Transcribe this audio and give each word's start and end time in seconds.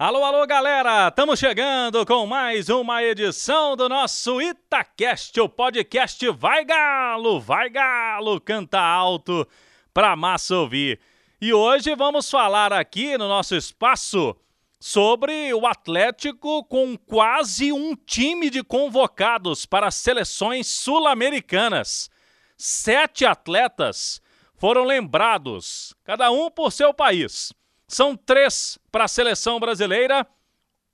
Alô, 0.00 0.22
alô, 0.22 0.46
galera! 0.46 1.08
Estamos 1.08 1.40
chegando 1.40 2.06
com 2.06 2.24
mais 2.24 2.68
uma 2.68 3.02
edição 3.02 3.74
do 3.74 3.88
nosso 3.88 4.40
Itacast, 4.40 5.40
o 5.40 5.48
podcast 5.48 6.30
Vai 6.30 6.64
Galo, 6.64 7.40
Vai 7.40 7.68
Galo, 7.68 8.40
canta 8.40 8.78
alto 8.78 9.44
pra 9.92 10.14
massa 10.14 10.56
ouvir. 10.56 11.00
E 11.40 11.52
hoje 11.52 11.96
vamos 11.96 12.30
falar 12.30 12.72
aqui 12.72 13.18
no 13.18 13.26
nosso 13.26 13.56
espaço 13.56 14.36
sobre 14.78 15.52
o 15.52 15.66
Atlético 15.66 16.62
com 16.66 16.96
quase 16.96 17.72
um 17.72 17.96
time 17.96 18.50
de 18.50 18.62
convocados 18.62 19.66
para 19.66 19.90
seleções 19.90 20.68
sul-americanas. 20.68 22.08
Sete 22.56 23.26
atletas 23.26 24.22
foram 24.54 24.84
lembrados, 24.84 25.92
cada 26.04 26.30
um 26.30 26.48
por 26.48 26.70
seu 26.70 26.94
país. 26.94 27.52
São 27.88 28.14
três 28.14 28.78
para 28.92 29.04
a 29.04 29.08
seleção 29.08 29.58
brasileira: 29.58 30.26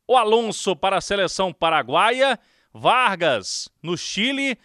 o 0.06 0.16
Alonso 0.16 0.76
para 0.76 0.98
a 0.98 1.00
seleção 1.00 1.52
paraguaia, 1.52 2.38
Vargas 2.72 3.68
no 3.82 3.98
Chile, 3.98 4.56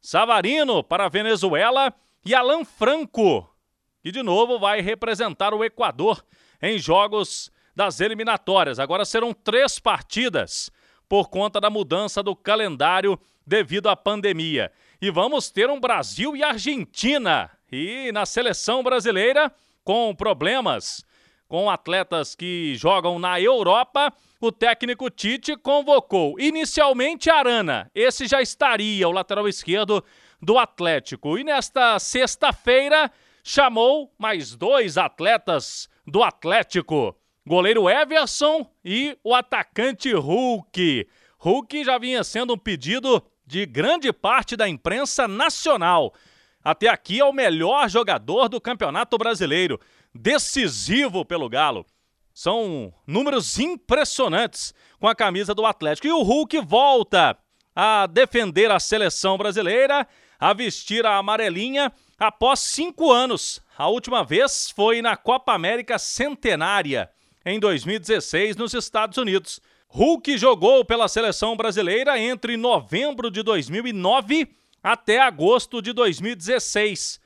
Savarino 0.00 0.84
para 0.84 1.06
a 1.06 1.08
Venezuela 1.08 1.92
e 2.24 2.34
Alan 2.34 2.64
Franco, 2.64 3.52
que 4.00 4.12
de 4.12 4.22
novo 4.22 4.60
vai 4.60 4.80
representar 4.80 5.52
o 5.52 5.64
Equador 5.64 6.24
em 6.62 6.78
jogos 6.78 7.50
das 7.74 8.00
eliminatórias. 8.00 8.78
Agora 8.78 9.04
serão 9.04 9.34
três 9.34 9.80
partidas 9.80 10.70
por 11.08 11.28
conta 11.28 11.60
da 11.60 11.68
mudança 11.68 12.22
do 12.22 12.36
calendário 12.36 13.18
devido 13.44 13.88
à 13.88 13.96
pandemia. 13.96 14.70
E 15.00 15.10
vamos 15.10 15.50
ter 15.50 15.68
um 15.68 15.80
Brasil 15.80 16.36
e 16.36 16.44
Argentina. 16.44 17.50
E 17.70 18.12
na 18.12 18.24
seleção 18.24 18.82
brasileira, 18.82 19.52
com 19.82 20.14
problemas 20.14 21.04
com 21.52 21.68
atletas 21.68 22.34
que 22.34 22.74
jogam 22.76 23.18
na 23.18 23.38
Europa, 23.38 24.10
o 24.40 24.50
técnico 24.50 25.10
Tite 25.10 25.54
convocou 25.54 26.40
inicialmente 26.40 27.28
Arana. 27.28 27.90
Esse 27.94 28.26
já 28.26 28.40
estaria 28.40 29.06
o 29.06 29.12
lateral 29.12 29.46
esquerdo 29.46 30.02
do 30.40 30.56
Atlético. 30.56 31.36
E 31.36 31.44
nesta 31.44 31.98
sexta-feira 31.98 33.12
chamou 33.44 34.10
mais 34.18 34.56
dois 34.56 34.96
atletas 34.96 35.90
do 36.06 36.22
Atlético: 36.22 37.14
goleiro 37.46 37.86
Everson 37.86 38.66
e 38.82 39.18
o 39.22 39.34
atacante 39.34 40.10
Hulk. 40.10 41.06
Hulk 41.36 41.84
já 41.84 41.98
vinha 41.98 42.24
sendo 42.24 42.54
um 42.54 42.58
pedido 42.58 43.22
de 43.46 43.66
grande 43.66 44.10
parte 44.10 44.56
da 44.56 44.66
imprensa 44.66 45.28
nacional. 45.28 46.14
Até 46.64 46.88
aqui 46.88 47.20
é 47.20 47.24
o 47.26 47.32
melhor 47.32 47.90
jogador 47.90 48.48
do 48.48 48.58
Campeonato 48.58 49.18
Brasileiro 49.18 49.78
decisivo 50.14 51.24
pelo 51.24 51.48
Galo. 51.48 51.86
São 52.34 52.92
números 53.06 53.58
impressionantes 53.58 54.74
com 54.98 55.06
a 55.06 55.14
camisa 55.14 55.54
do 55.54 55.66
Atlético. 55.66 56.06
E 56.06 56.12
o 56.12 56.22
Hulk 56.22 56.58
volta 56.60 57.36
a 57.74 58.06
defender 58.06 58.70
a 58.70 58.80
seleção 58.80 59.36
brasileira, 59.36 60.06
a 60.38 60.52
vestir 60.52 61.04
a 61.06 61.16
amarelinha 61.16 61.92
após 62.18 62.60
cinco 62.60 63.10
anos. 63.12 63.60
A 63.76 63.88
última 63.88 64.24
vez 64.24 64.70
foi 64.70 65.02
na 65.02 65.16
Copa 65.16 65.52
América 65.52 65.98
Centenária, 65.98 67.10
em 67.44 67.58
2016, 67.58 68.56
nos 68.56 68.74
Estados 68.74 69.18
Unidos. 69.18 69.60
Hulk 69.88 70.38
jogou 70.38 70.84
pela 70.84 71.08
seleção 71.08 71.56
brasileira 71.56 72.18
entre 72.18 72.56
novembro 72.56 73.30
de 73.30 73.42
2009 73.42 74.48
até 74.82 75.20
agosto 75.20 75.82
de 75.82 75.92
2016 75.92 77.21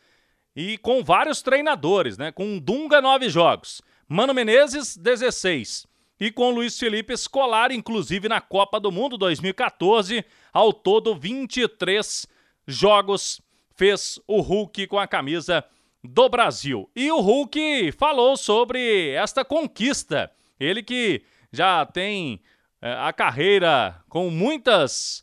e 0.56 0.78
com 0.78 1.04
vários 1.04 1.42
treinadores, 1.42 2.16
né? 2.16 2.32
Com 2.32 2.58
Dunga, 2.58 3.02
nove 3.02 3.28
jogos. 3.28 3.82
Mano 4.08 4.32
Menezes, 4.32 4.96
16. 4.96 5.86
E 6.18 6.32
com 6.32 6.50
Luiz 6.50 6.78
Felipe 6.78 7.14
Scolari, 7.14 7.76
inclusive 7.76 8.26
na 8.26 8.40
Copa 8.40 8.80
do 8.80 8.90
Mundo 8.90 9.18
2014, 9.18 10.24
ao 10.50 10.72
todo 10.72 11.14
23 11.14 12.26
jogos 12.66 13.42
fez 13.74 14.18
o 14.26 14.40
Hulk 14.40 14.86
com 14.86 14.98
a 14.98 15.06
camisa 15.06 15.62
do 16.02 16.28
Brasil. 16.28 16.90
E 16.96 17.10
o 17.12 17.20
Hulk 17.20 17.92
falou 17.92 18.36
sobre 18.36 19.10
esta 19.10 19.44
conquista. 19.44 20.32
Ele 20.58 20.82
que 20.82 21.22
já 21.52 21.84
tem 21.84 22.40
é, 22.80 22.92
a 22.92 23.12
carreira 23.12 24.02
com 24.08 24.30
muitas 24.30 25.22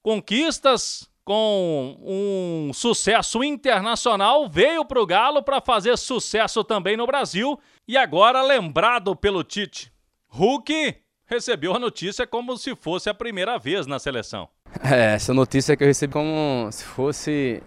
conquistas, 0.00 1.10
com 1.24 1.96
um 2.02 2.72
sucesso 2.72 3.44
internacional, 3.44 4.48
veio 4.48 4.84
para 4.84 5.00
o 5.00 5.06
Galo 5.06 5.42
para 5.42 5.60
fazer 5.60 5.96
sucesso 5.96 6.64
também 6.64 6.96
no 6.96 7.06
Brasil 7.06 7.58
e 7.86 7.96
agora 7.96 8.42
lembrado 8.42 9.14
pelo 9.14 9.44
Tite. 9.44 9.92
Hulk 10.28 10.96
recebeu 11.26 11.74
a 11.74 11.78
notícia 11.78 12.26
como 12.26 12.56
se 12.56 12.74
fosse 12.74 13.08
a 13.08 13.14
primeira 13.14 13.58
vez 13.58 13.86
na 13.86 13.98
seleção. 13.98 14.48
É, 14.82 15.14
essa 15.14 15.32
notícia 15.32 15.76
que 15.76 15.84
eu 15.84 15.88
recebi 15.88 16.12
como 16.12 16.68
se 16.72 16.84
fosse 16.84 17.62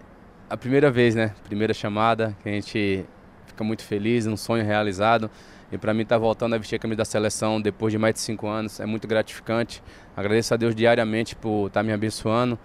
a 0.49 0.57
primeira 0.57 0.91
vez, 0.91 1.15
né? 1.15 1.33
Primeira 1.43 1.73
chamada, 1.73 2.35
que 2.41 2.49
a 2.49 2.51
gente 2.51 3.05
fica 3.47 3.63
muito 3.63 3.83
feliz, 3.83 4.27
um 4.27 4.35
sonho 4.35 4.65
realizado. 4.65 5.29
E 5.71 5.77
para 5.77 5.93
mim 5.93 6.03
estar 6.03 6.15
tá 6.15 6.19
voltando 6.19 6.53
a 6.53 6.57
vestir 6.57 6.75
a 6.75 6.79
camisa 6.79 6.97
da 6.97 7.05
seleção 7.05 7.59
depois 7.61 7.91
de 7.91 7.97
mais 7.97 8.13
de 8.13 8.19
cinco 8.19 8.47
anos 8.47 8.79
é 8.79 8.85
muito 8.85 9.07
gratificante. 9.07 9.81
Agradeço 10.15 10.53
a 10.53 10.57
Deus 10.57 10.75
diariamente 10.75 11.35
por 11.35 11.67
estar 11.67 11.79
tá 11.79 11.83
me 11.83 11.93
abençoando 11.93 12.59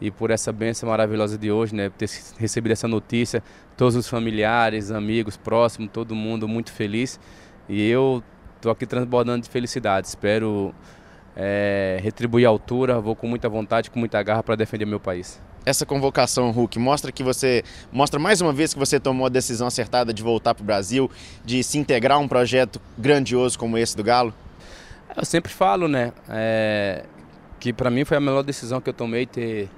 e 0.00 0.10
por 0.10 0.30
essa 0.30 0.52
bênção 0.52 0.88
maravilhosa 0.88 1.36
de 1.36 1.50
hoje, 1.50 1.74
né? 1.74 1.90
Ter 1.90 2.08
recebido 2.38 2.72
essa 2.72 2.88
notícia, 2.88 3.42
todos 3.76 3.94
os 3.94 4.08
familiares, 4.08 4.90
amigos, 4.90 5.36
próximos, 5.36 5.90
todo 5.92 6.14
mundo 6.14 6.48
muito 6.48 6.72
feliz. 6.72 7.20
E 7.68 7.88
eu 7.88 8.22
estou 8.56 8.72
aqui 8.72 8.86
transbordando 8.86 9.42
de 9.42 9.50
felicidade. 9.50 10.08
Espero 10.08 10.74
é, 11.36 11.98
retribuir 12.02 12.46
a 12.46 12.48
altura, 12.48 13.00
vou 13.00 13.14
com 13.14 13.26
muita 13.26 13.48
vontade, 13.48 13.90
com 13.90 13.98
muita 13.98 14.22
garra 14.22 14.42
para 14.42 14.56
defender 14.56 14.86
meu 14.86 15.00
país. 15.00 15.40
Essa 15.64 15.84
convocação, 15.84 16.50
Hulk, 16.50 16.78
mostra 16.78 17.12
que 17.12 17.22
você 17.22 17.62
mostra 17.92 18.18
mais 18.18 18.40
uma 18.40 18.52
vez 18.52 18.72
que 18.72 18.78
você 18.78 18.98
tomou 18.98 19.26
a 19.26 19.28
decisão 19.28 19.66
acertada 19.66 20.12
de 20.12 20.22
voltar 20.22 20.54
para 20.54 20.62
o 20.62 20.64
Brasil, 20.64 21.10
de 21.44 21.62
se 21.62 21.76
integrar 21.76 22.16
a 22.16 22.20
um 22.20 22.26
projeto 22.26 22.80
grandioso 22.96 23.58
como 23.58 23.76
esse 23.76 23.94
do 23.94 24.02
Galo. 24.02 24.32
Eu 25.14 25.24
sempre 25.24 25.52
falo, 25.52 25.86
né, 25.86 26.12
é, 26.30 27.04
que 27.58 27.74
para 27.74 27.90
mim 27.90 28.06
foi 28.06 28.16
a 28.16 28.20
melhor 28.20 28.42
decisão 28.42 28.80
que 28.80 28.88
eu 28.88 28.94
tomei 28.94 29.26
ter 29.26 29.68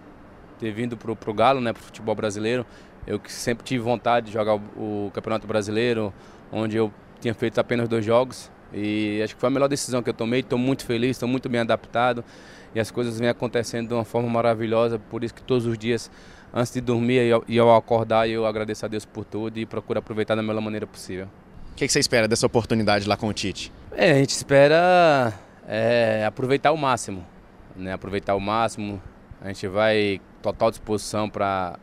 ter 0.63 0.71
vindo 0.71 0.97
pro, 0.97 1.17
pro 1.17 1.35
Galo, 1.35 1.61
né, 1.61 1.73
pro 1.73 1.83
futebol 1.83 2.15
brasileiro. 2.15 2.65
Eu 3.05 3.19
que 3.19 3.33
sempre 3.33 3.65
tive 3.65 3.83
vontade 3.83 4.27
de 4.27 4.33
jogar 4.33 4.55
o, 4.55 5.07
o 5.07 5.11
Campeonato 5.13 5.45
Brasileiro, 5.45 6.15
onde 6.53 6.77
eu 6.77 6.93
tinha 7.21 7.35
feito 7.35 7.59
apenas 7.59 7.89
dois 7.89 8.05
jogos. 8.05 8.49
E 8.73 9.21
acho 9.23 9.35
que 9.35 9.41
foi 9.41 9.49
a 9.49 9.51
melhor 9.51 9.69
decisão 9.69 10.05
que 10.05 10.09
eu 10.09 10.15
tomei. 10.15 10.39
Estou 10.39 10.57
muito 10.57 10.87
feliz, 10.87 11.11
estou 11.11 11.29
muito 11.29 11.49
bem 11.49 11.61
adaptado 11.61 12.25
e 12.73 12.79
as 12.79 12.93
coisas 12.93 13.19
vêm 13.19 13.29
acontecendo 13.29 13.89
de 13.89 13.95
uma 13.95 14.05
forma 14.05 14.29
maravilhosa. 14.29 15.01
Por 15.01 15.25
isso 15.25 15.35
que 15.35 15.43
todos 15.43 15.67
os 15.67 15.77
dias, 15.77 16.09
antes 16.55 16.73
de 16.73 16.81
dormir 16.81 17.43
e 17.49 17.59
ao 17.59 17.75
acordar, 17.75 18.29
eu 18.29 18.47
agradeço 18.47 18.87
a 18.87 18.89
Deus 18.89 19.05
por 19.05 19.25
tudo 19.25 19.59
e 19.59 19.67
procuro 19.67 19.99
aproveitar 19.99 20.37
da 20.37 20.43
melhor 20.43 20.61
maneira 20.61 20.87
possível. 20.87 21.27
O 21.73 21.75
que, 21.75 21.87
que, 21.87 21.93
você 21.93 21.99
espera 21.99 22.29
dessa 22.29 22.47
oportunidade 22.47 23.09
lá 23.09 23.17
com 23.17 23.27
o 23.27 23.33
Tite? 23.33 23.73
É, 23.91 24.13
a 24.13 24.15
gente 24.15 24.31
espera 24.31 25.33
é, 25.67 26.25
aproveitar 26.25 26.71
o 26.71 26.77
máximo, 26.77 27.27
né? 27.75 27.93
Aproveitar 27.93 28.37
o 28.37 28.41
máximo. 28.41 29.03
A 29.41 29.49
gente 29.49 29.67
vai 29.67 30.21
total 30.43 30.71
disposição 30.71 31.31
para 31.31 31.79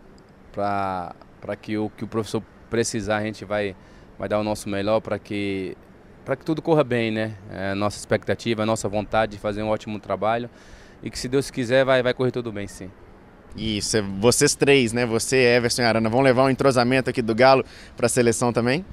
que 1.62 1.78
o 1.78 1.90
que 1.90 2.04
o 2.04 2.08
professor 2.08 2.44
precisar, 2.70 3.18
a 3.18 3.24
gente 3.24 3.46
vai, 3.46 3.76
vai 4.18 4.30
dar 4.30 4.40
o 4.40 4.44
nosso 4.44 4.70
melhor 4.70 5.00
para 5.00 5.18
que, 5.18 5.76
que 6.38 6.46
tudo 6.46 6.62
corra 6.62 6.84
bem, 6.84 7.10
né? 7.10 7.36
É 7.52 7.74
nossa 7.74 7.98
expectativa, 7.98 8.66
nossa 8.66 8.88
vontade 8.88 9.32
de 9.34 9.38
fazer 9.40 9.64
um 9.64 9.70
ótimo 9.70 10.00
trabalho 10.00 10.50
e 11.02 11.10
que 11.10 11.18
se 11.18 11.28
Deus 11.28 11.50
quiser 11.50 11.84
vai, 11.84 12.04
vai 12.04 12.14
correr 12.14 12.32
tudo 12.32 12.52
bem 12.52 12.68
sim. 12.68 12.92
Isso, 13.56 13.98
é 13.98 14.02
vocês 14.02 14.54
três, 14.54 14.94
né? 14.94 15.06
Você, 15.08 15.38
Everson 15.38 15.82
e 15.82 15.86
Arana, 15.86 16.10
vão 16.10 16.22
levar 16.22 16.44
um 16.44 16.50
entrosamento 16.50 17.10
aqui 17.10 17.22
do 17.22 17.34
Galo 17.34 17.66
para 17.98 18.06
a 18.06 18.10
seleção 18.10 18.54
também? 18.54 18.86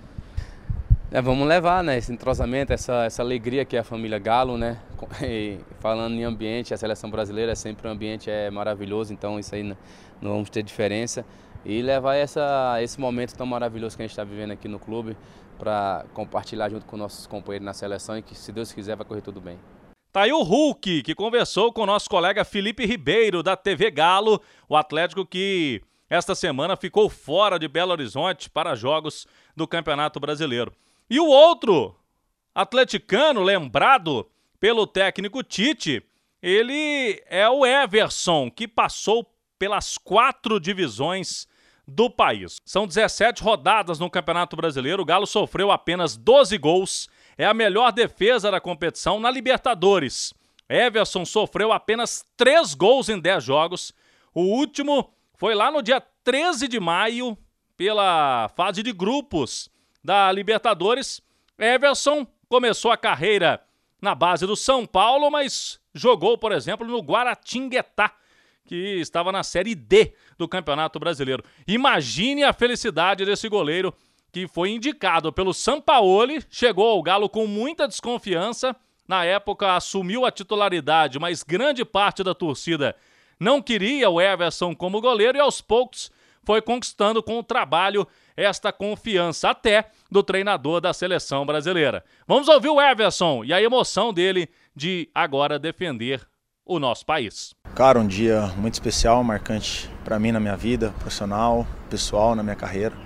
É, 1.13 1.23
vamos 1.23 1.47
levar, 1.47 1.85
né? 1.85 1.97
Esse 1.97 2.13
entrosamento, 2.13 2.73
essa, 2.73 3.05
essa 3.05 3.23
alegria 3.23 3.65
que 3.65 3.77
é 3.77 3.79
a 3.79 3.85
família 3.85 4.19
Galo, 4.19 4.59
né? 4.59 4.81
E 5.23 5.59
falando 5.79 6.15
em 6.15 6.25
ambiente, 6.25 6.75
a 6.75 6.77
seleção 6.77 7.09
brasileira 7.09 7.53
é 7.53 7.55
sempre 7.55 7.87
um 7.87 7.93
ambiente 7.93 8.29
é 8.29 8.51
maravilhoso, 8.51 9.13
então 9.13 9.39
isso 9.39 9.55
aí 9.55 9.63
não, 9.63 9.77
não 10.21 10.33
vamos 10.33 10.51
ter 10.51 10.65
diferença. 10.65 11.25
E 11.65 11.81
levar 11.81 12.17
essa, 12.17 12.83
esse 12.83 13.01
momento 13.01 13.35
tão 13.35 13.47
maravilhoso 13.47 13.97
que 13.97 14.03
a 14.03 14.05
gente 14.05 14.13
está 14.13 14.25
vivendo 14.25 14.51
aqui 14.51 14.67
no 14.67 14.81
clube 14.81 15.17
para 15.57 16.05
compartilhar 16.13 16.69
junto 16.69 16.85
com 16.87 16.97
nossos 16.97 17.27
companheiros 17.27 17.65
na 17.65 17.73
seleção 17.73 18.19
e 18.19 18.23
que, 18.23 18.35
se 18.35 18.51
Deus 18.51 18.73
quiser, 18.73 18.97
vai 18.97 19.07
correr 19.07 19.23
tudo 19.23 19.41
bem. 19.41 19.59
Tá 20.13 20.23
aí 20.23 20.33
o 20.33 20.43
Hulk, 20.43 21.03
que 21.03 21.15
conversou 21.15 21.73
com 21.73 21.83
o 21.83 21.87
nosso 21.87 22.11
colega 22.11 22.45
Felipe 22.45 22.85
Ribeiro, 22.85 23.43
da 23.45 23.57
TV 23.57 23.93
Galo, 23.93 24.41
o 24.69 24.77
Atlético 24.77 25.25
que 25.25 25.83
esta 26.11 26.35
semana 26.35 26.77
ficou 26.77 27.09
fora 27.09 27.59
de 27.59 27.69
Belo 27.69 27.93
Horizonte 27.93 28.51
para 28.51 28.75
jogos 28.75 29.27
do 29.55 29.69
Campeonato 29.69 30.19
Brasileiro. 30.19 30.73
E 31.09 31.21
o 31.21 31.27
outro 31.27 31.95
atleticano, 32.55 33.43
lembrado 33.43 34.29
pelo 34.59 34.87
técnico 34.87 35.43
Tite, 35.43 36.03
ele 36.43 37.23
é 37.27 37.49
o 37.49 37.65
Everson, 37.65 38.51
que 38.51 38.67
passou 38.67 39.25
pelas 39.59 39.97
quatro 39.97 40.59
divisões 40.59 41.47
do 41.87 42.11
país. 42.11 42.61
São 42.65 42.87
17 42.87 43.43
rodadas 43.43 43.99
no 43.99 44.11
Campeonato 44.11 44.57
Brasileiro. 44.57 45.03
O 45.03 45.07
Galo 45.07 45.27
sofreu 45.27 45.71
apenas 45.71 46.17
12 46.17 46.59
gols 46.59 47.09
é 47.39 47.45
a 47.45 47.55
melhor 47.55 47.93
defesa 47.93 48.51
da 48.51 48.61
competição 48.61 49.21
na 49.21 49.31
Libertadores. 49.31 50.33
Everson 50.69 51.25
sofreu 51.25 51.73
apenas 51.73 52.25
três 52.37 52.75
gols 52.75 53.09
em 53.09 53.21
10 53.21 53.45
jogos. 53.45 53.93
O 54.35 54.43
último 54.43 55.13
foi 55.37 55.55
lá 55.55 55.71
no 55.71 55.83
dia 55.83 56.01
13 56.25 56.67
de 56.67 56.81
maio, 56.81 57.37
pela 57.77 58.49
fase 58.57 58.83
de 58.83 58.93
grupos 58.93 59.71
da 60.07 60.31
Libertadores. 60.31 61.21
Everson 61.59 62.27
começou 62.49 62.93
a 62.93 62.97
carreira 62.97 63.61
na 64.01 64.15
base 64.15 64.47
do 64.47 64.55
São 64.55 64.87
Paulo, 64.87 65.29
mas 65.31 65.81
jogou, 65.93 66.39
por 66.39 66.53
exemplo, 66.53 66.87
no 66.87 67.01
Guaratinguetá, 67.01 68.13
que 68.65 69.01
estava 69.01 69.33
na 69.33 69.43
Série 69.43 69.75
D 69.75 70.15
do 70.39 70.47
Campeonato 70.47 71.01
Brasileiro. 71.01 71.43
Imagine 71.67 72.45
a 72.45 72.53
felicidade 72.53 73.25
desse 73.25 73.49
goleiro 73.49 73.93
que 74.31 74.47
foi 74.47 74.71
indicado 74.71 75.33
pelo 75.33 75.53
Sampaoli, 75.53 76.45
chegou 76.49 76.89
ao 76.89 77.03
Galo 77.03 77.29
com 77.29 77.47
muita 77.47 77.89
desconfiança, 77.89 78.77
na 79.09 79.25
época 79.25 79.75
assumiu 79.75 80.25
a 80.25 80.31
titularidade, 80.31 81.19
mas 81.19 81.43
grande 81.43 81.85
parte 81.85 82.23
da 82.23 82.35
torcida 82.35 82.95
não 83.41 83.61
queria 83.61 84.09
o 84.09 84.21
Everson 84.21 84.75
como 84.75 85.01
goleiro 85.01 85.39
e 85.39 85.41
aos 85.41 85.61
poucos 85.61 86.11
foi 86.47 86.63
conquistando 86.63 87.21
com 87.21 87.41
o 87.41 87.43
trabalho 87.43 88.07
esta 88.37 88.73
confiança 88.73 89.51
até 89.51 89.91
do 90.09 90.23
treinador 90.23 90.81
da 90.81 90.95
seleção 90.95 91.45
brasileira. 91.45 92.05
Vamos 92.27 92.47
ouvir 92.47 92.69
o 92.69 92.81
Everson 92.81 93.45
e 93.45 93.53
a 93.53 93.61
emoção 93.61 94.13
dele 94.13 94.49
de 94.75 95.11
agora 95.13 95.59
defender 95.59 96.25
o 96.65 96.79
nosso 96.79 97.05
país. 97.05 97.53
Cara, 97.75 97.99
um 97.99 98.07
dia 98.07 98.47
muito 98.57 98.75
especial, 98.75 99.25
marcante 99.25 99.91
para 100.05 100.19
mim 100.21 100.31
na 100.31 100.39
minha 100.39 100.57
vida 100.57 100.95
profissional, 101.01 101.67
pessoal, 101.91 102.37
na 102.37 102.43
minha 102.45 102.57
carreira, 102.57 102.97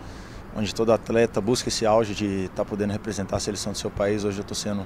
onde 0.54 0.74
todo 0.74 0.92
atleta 0.92 1.40
busca 1.40 1.70
esse 1.70 1.86
auge 1.86 2.14
de 2.14 2.44
estar 2.44 2.56
tá 2.56 2.64
podendo 2.64 2.92
representar 2.92 3.36
a 3.36 3.40
seleção 3.40 3.72
do 3.72 3.78
seu 3.78 3.90
país. 3.90 4.22
Hoje 4.22 4.38
eu 4.38 4.42
estou 4.42 4.54
sendo 4.54 4.84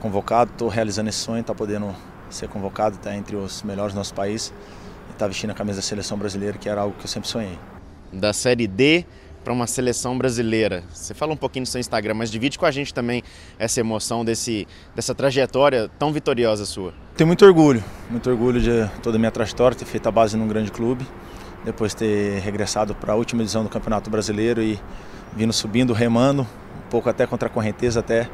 convocado, 0.00 0.50
estou 0.50 0.68
realizando 0.68 1.10
esse 1.10 1.18
sonho, 1.18 1.40
estar 1.40 1.52
tá 1.52 1.58
podendo 1.58 1.94
ser 2.30 2.48
convocado, 2.48 2.96
estar 2.96 3.10
tá 3.10 3.16
entre 3.16 3.36
os 3.36 3.62
melhores 3.62 3.92
do 3.92 3.98
nosso 3.98 4.14
país 4.14 4.52
estar 5.16 5.24
tá 5.24 5.28
vestindo 5.28 5.50
a 5.50 5.54
camisa 5.54 5.76
da 5.78 5.82
seleção 5.82 6.16
brasileira, 6.16 6.56
que 6.58 6.68
era 6.68 6.80
algo 6.80 6.94
que 6.96 7.04
eu 7.04 7.08
sempre 7.08 7.28
sonhei. 7.28 7.58
Da 8.12 8.32
Série 8.32 8.66
D 8.66 9.04
para 9.42 9.52
uma 9.52 9.66
seleção 9.68 10.18
brasileira. 10.18 10.82
Você 10.92 11.14
fala 11.14 11.32
um 11.32 11.36
pouquinho 11.36 11.62
no 11.62 11.66
seu 11.66 11.80
Instagram, 11.80 12.14
mas 12.14 12.32
divide 12.32 12.58
com 12.58 12.66
a 12.66 12.70
gente 12.72 12.92
também 12.92 13.22
essa 13.58 13.78
emoção 13.78 14.24
desse, 14.24 14.66
dessa 14.94 15.14
trajetória 15.14 15.88
tão 15.98 16.12
vitoriosa 16.12 16.66
sua. 16.66 16.92
Tenho 17.16 17.28
muito 17.28 17.44
orgulho, 17.44 17.82
muito 18.10 18.28
orgulho 18.28 18.60
de 18.60 18.90
toda 19.02 19.16
a 19.16 19.20
minha 19.20 19.30
trajetória, 19.30 19.76
ter 19.76 19.84
feito 19.84 20.08
a 20.08 20.10
base 20.10 20.36
num 20.36 20.48
grande 20.48 20.72
clube, 20.72 21.06
depois 21.64 21.94
ter 21.94 22.40
regressado 22.40 22.92
para 22.94 23.12
a 23.12 23.16
última 23.16 23.42
edição 23.42 23.62
do 23.62 23.68
Campeonato 23.68 24.10
Brasileiro 24.10 24.60
e 24.60 24.80
vindo 25.36 25.52
subindo, 25.52 25.92
remando, 25.92 26.42
um 26.42 26.90
pouco 26.90 27.08
até 27.08 27.24
contra 27.24 27.48
a 27.48 27.50
correnteza, 27.50 28.00
até 28.00 28.28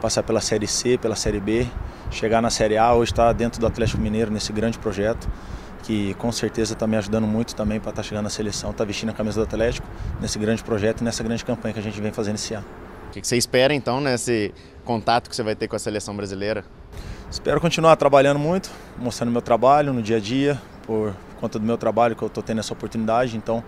passar 0.00 0.22
pela 0.22 0.40
Série 0.40 0.66
C, 0.66 0.96
pela 0.96 1.14
Série 1.14 1.40
B, 1.40 1.66
chegar 2.10 2.40
na 2.40 2.48
Série 2.48 2.78
A, 2.78 2.94
hoje 2.94 3.12
está 3.12 3.32
dentro 3.34 3.60
do 3.60 3.66
Atlético 3.66 4.00
Mineiro 4.00 4.30
nesse 4.30 4.50
grande 4.50 4.78
projeto, 4.78 5.28
que 5.84 6.14
com 6.14 6.32
certeza 6.32 6.72
está 6.72 6.86
me 6.86 6.96
ajudando 6.96 7.26
muito 7.26 7.54
também 7.54 7.78
para 7.78 7.90
estar 7.90 8.02
tá 8.02 8.08
chegando 8.08 8.24
na 8.24 8.30
seleção, 8.30 8.70
estar 8.70 8.84
tá 8.84 8.86
vestindo 8.86 9.10
a 9.10 9.12
camisa 9.12 9.40
do 9.40 9.44
Atlético 9.44 9.86
nesse 10.20 10.38
grande 10.38 10.64
projeto 10.64 11.02
e 11.02 11.04
nessa 11.04 11.22
grande 11.22 11.44
campanha 11.44 11.74
que 11.74 11.80
a 11.80 11.82
gente 11.82 12.00
vem 12.00 12.12
fazendo 12.12 12.36
esse 12.36 12.54
ano. 12.54 12.66
O 13.08 13.10
que 13.12 13.24
você 13.24 13.36
espera 13.36 13.72
então 13.72 14.00
nesse 14.00 14.52
contato 14.84 15.30
que 15.30 15.36
você 15.36 15.42
vai 15.42 15.54
ter 15.54 15.68
com 15.68 15.76
a 15.76 15.78
seleção 15.78 16.16
brasileira? 16.16 16.64
Espero 17.30 17.60
continuar 17.60 17.96
trabalhando 17.96 18.38
muito, 18.38 18.70
mostrando 18.98 19.30
meu 19.30 19.42
trabalho 19.42 19.92
no 19.92 20.02
dia 20.02 20.16
a 20.16 20.20
dia, 20.20 20.60
por 20.86 21.14
conta 21.38 21.58
do 21.58 21.64
meu 21.64 21.76
trabalho 21.76 22.16
que 22.16 22.22
eu 22.22 22.28
estou 22.28 22.42
tendo 22.42 22.60
essa 22.60 22.72
oportunidade, 22.72 23.36
então 23.36 23.62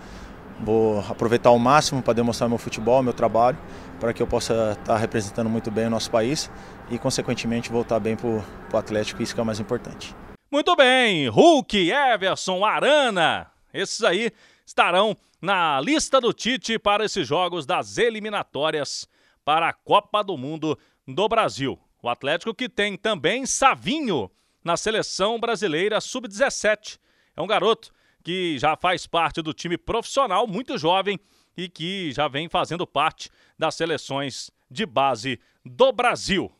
Vou 0.58 1.00
aproveitar 1.00 1.50
ao 1.50 1.58
máximo 1.58 2.02
para 2.02 2.14
demonstrar 2.14 2.48
meu 2.48 2.56
futebol, 2.56 3.02
meu 3.02 3.12
trabalho, 3.12 3.58
para 4.00 4.12
que 4.12 4.22
eu 4.22 4.26
possa 4.26 4.72
estar 4.72 4.94
tá 4.94 4.96
representando 4.96 5.50
muito 5.50 5.70
bem 5.70 5.86
o 5.86 5.90
nosso 5.90 6.10
país 6.10 6.50
e, 6.90 6.98
consequentemente, 6.98 7.70
voltar 7.70 8.00
bem 8.00 8.16
para 8.16 8.26
o 8.28 8.42
Atlético, 8.72 9.22
isso 9.22 9.34
que 9.34 9.40
é 9.40 9.42
o 9.42 9.46
mais 9.46 9.60
importante. 9.60 10.16
Muito 10.48 10.76
bem, 10.76 11.28
Hulk, 11.28 11.90
Everson, 11.90 12.64
Arana, 12.64 13.50
esses 13.74 14.04
aí 14.04 14.30
estarão 14.64 15.16
na 15.42 15.80
lista 15.80 16.20
do 16.20 16.32
Tite 16.32 16.78
para 16.78 17.04
esses 17.04 17.26
jogos 17.26 17.66
das 17.66 17.98
eliminatórias 17.98 19.08
para 19.44 19.68
a 19.68 19.72
Copa 19.72 20.22
do 20.22 20.38
Mundo 20.38 20.78
do 21.06 21.28
Brasil. 21.28 21.76
O 22.00 22.08
Atlético 22.08 22.54
que 22.54 22.68
tem 22.68 22.96
também 22.96 23.44
Savinho 23.44 24.30
na 24.62 24.76
seleção 24.76 25.40
brasileira 25.40 26.00
sub-17. 26.00 27.00
É 27.36 27.42
um 27.42 27.46
garoto 27.48 27.92
que 28.22 28.56
já 28.56 28.76
faz 28.76 29.04
parte 29.04 29.42
do 29.42 29.52
time 29.52 29.76
profissional, 29.76 30.46
muito 30.46 30.78
jovem 30.78 31.18
e 31.56 31.68
que 31.68 32.12
já 32.12 32.28
vem 32.28 32.48
fazendo 32.48 32.86
parte 32.86 33.30
das 33.58 33.74
seleções 33.74 34.48
de 34.70 34.86
base 34.86 35.40
do 35.64 35.90
Brasil. 35.90 36.52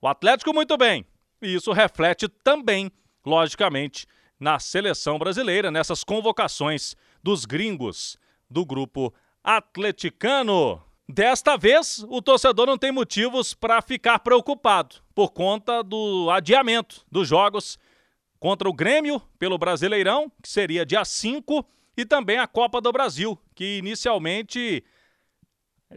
O 0.00 0.06
Atlético 0.06 0.54
muito 0.54 0.76
bem, 0.76 1.04
e 1.40 1.54
isso 1.54 1.72
reflete 1.72 2.28
também, 2.28 2.90
logicamente, 3.24 4.06
na 4.38 4.58
seleção 4.58 5.18
brasileira, 5.18 5.70
nessas 5.70 6.02
convocações 6.02 6.96
dos 7.22 7.44
gringos 7.44 8.18
do 8.48 8.64
grupo 8.64 9.12
atleticano. 9.44 10.82
Desta 11.08 11.56
vez, 11.56 12.04
o 12.08 12.22
torcedor 12.22 12.66
não 12.66 12.78
tem 12.78 12.92
motivos 12.92 13.52
para 13.52 13.82
ficar 13.82 14.20
preocupado 14.20 14.96
por 15.14 15.30
conta 15.30 15.82
do 15.82 16.30
adiamento 16.30 17.04
dos 17.10 17.28
jogos 17.28 17.78
contra 18.38 18.68
o 18.68 18.72
Grêmio 18.72 19.20
pelo 19.38 19.58
Brasileirão, 19.58 20.32
que 20.42 20.48
seria 20.48 20.86
dia 20.86 21.04
5, 21.04 21.66
e 21.96 22.06
também 22.06 22.38
a 22.38 22.46
Copa 22.46 22.80
do 22.80 22.90
Brasil, 22.90 23.38
que 23.54 23.78
inicialmente 23.78 24.82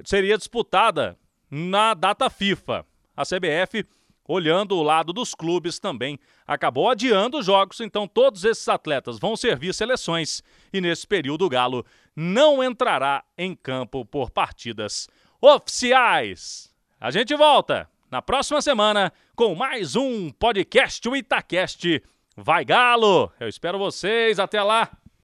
seria 0.03 0.37
disputada 0.37 1.17
na 1.49 1.93
data 1.93 2.29
FIFA. 2.29 2.85
A 3.15 3.23
CBF, 3.23 3.85
olhando 4.27 4.75
o 4.75 4.83
lado 4.83 5.11
dos 5.11 5.35
clubes 5.35 5.79
também, 5.79 6.19
acabou 6.47 6.89
adiando 6.89 7.39
os 7.39 7.45
jogos, 7.45 7.79
então 7.79 8.07
todos 8.07 8.43
esses 8.43 8.67
atletas 8.67 9.19
vão 9.19 9.35
servir 9.35 9.73
seleções 9.73 10.41
e 10.71 10.79
nesse 10.79 11.05
período 11.05 11.45
o 11.45 11.49
Galo 11.49 11.85
não 12.15 12.63
entrará 12.63 13.23
em 13.37 13.55
campo 13.55 14.05
por 14.05 14.29
partidas 14.29 15.07
oficiais. 15.41 16.71
A 16.99 17.11
gente 17.11 17.35
volta 17.35 17.89
na 18.09 18.21
próxima 18.21 18.61
semana 18.61 19.11
com 19.35 19.55
mais 19.55 19.95
um 19.95 20.29
podcast, 20.29 21.07
o 21.09 21.15
Itacast 21.15 22.01
Vai 22.35 22.65
Galo! 22.65 23.31
Eu 23.39 23.47
espero 23.47 23.77
vocês. 23.77 24.39
Até 24.39 24.61
lá! 24.63 24.89